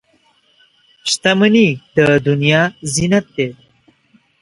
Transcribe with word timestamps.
•شتمني 1.11 1.69
د 1.95 1.97
دنیا 2.27 2.61
زینت 2.93 3.25
دی. 3.35 3.49